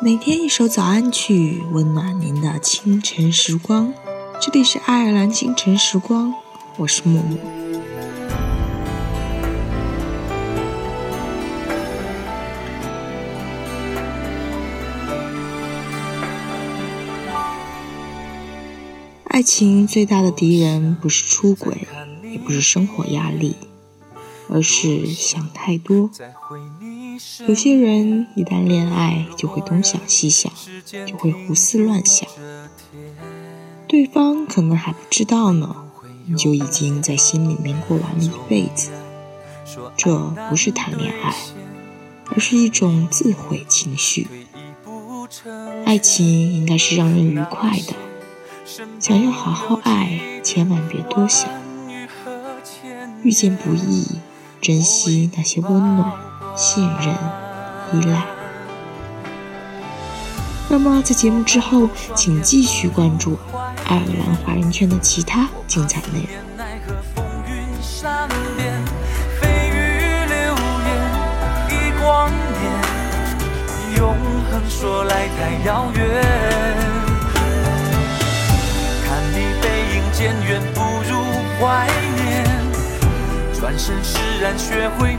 [0.00, 3.92] 每天一首早安曲，温暖您的清晨时光。
[4.40, 6.32] 这里是爱尔兰清晨时光，
[6.76, 7.36] 我是木木。
[19.24, 21.88] 爱情最大的敌人不是出轨，
[22.22, 23.56] 也不是生活压力，
[24.48, 26.08] 而是想太多。
[27.46, 30.52] 有些人一旦恋爱，就会东想西想，
[31.06, 32.28] 就会胡思乱想。
[33.86, 35.74] 对方可能还不知道呢，
[36.26, 38.90] 你就已经在心里面过完了一辈子。
[39.96, 40.18] 这
[40.48, 41.34] 不是谈恋爱，
[42.26, 44.28] 而是一种自毁情绪。
[45.84, 47.94] 爱情应该是让人愉快的，
[49.00, 51.48] 想要好好爱，千万别多想。
[53.22, 54.06] 遇见不易，
[54.60, 56.27] 珍惜那些温暖。
[56.58, 57.14] 信任、
[57.92, 58.20] 依赖。
[60.68, 63.38] 那么，在节目之后，请继续关注
[63.86, 66.28] 爱尔兰华人圈的其他精彩内容。
[73.96, 74.14] 永
[74.50, 76.00] 恒说来太遥远，
[79.04, 81.24] 看你背影渐远，不如
[81.58, 82.46] 怀念。
[83.58, 85.18] 转身释然，学会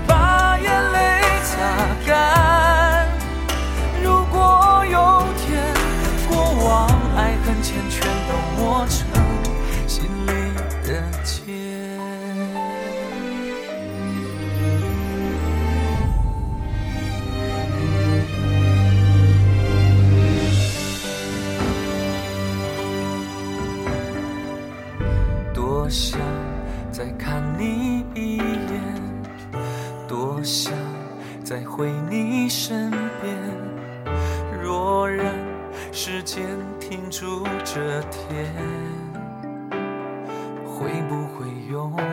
[27.10, 28.84] 再看你一眼，
[30.08, 30.72] 多想。
[31.44, 33.36] 再回你身边，
[34.62, 35.34] 若然
[35.92, 36.46] 时间
[36.80, 38.54] 停住这天，
[40.68, 42.06] 会不会永远？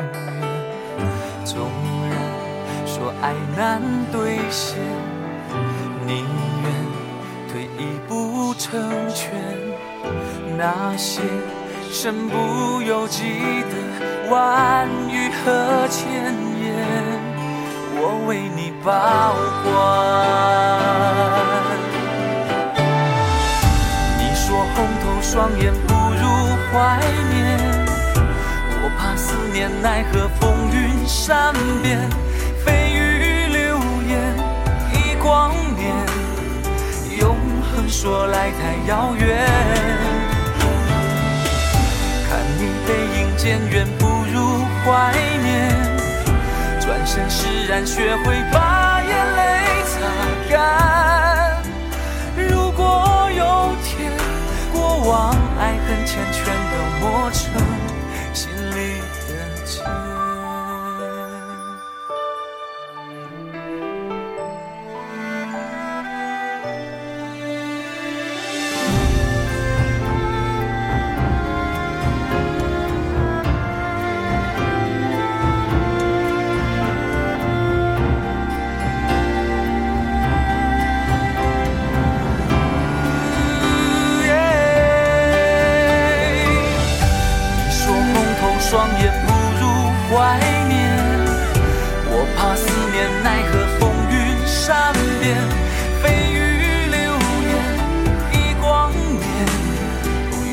[1.45, 1.69] 纵
[2.09, 4.79] 然说爱难兑现，
[6.07, 6.25] 宁
[6.63, 6.73] 愿
[7.53, 8.81] 退一步成
[9.11, 9.35] 全。
[10.57, 11.21] 那些
[11.99, 13.23] 身不由己
[13.71, 13.73] 的
[14.31, 16.05] 万语和千
[16.61, 16.77] 言。
[17.99, 19.33] 我为你保
[19.65, 19.65] 管。
[24.19, 26.23] 你说红透双眼不如
[26.71, 27.01] 怀
[27.33, 27.35] 念，
[28.83, 30.77] 我怕思念奈何风云
[31.07, 31.99] 善变，
[32.63, 34.13] 蜚语流言
[34.93, 35.97] 一光年，
[37.19, 39.25] 永恒说来太遥远。
[47.77, 48.56] 但，学会
[90.17, 90.75] 怀念，
[92.09, 94.17] 我怕思念奈何风云
[94.47, 95.37] 善变，
[96.03, 96.35] 蜚语
[96.91, 96.97] 流
[97.45, 97.53] 言
[98.33, 98.65] 一光
[99.21, 99.25] 年，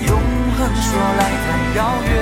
[0.06, 0.12] 永
[0.58, 0.86] 恒说
[1.18, 1.48] 来太
[1.78, 2.13] 遥远。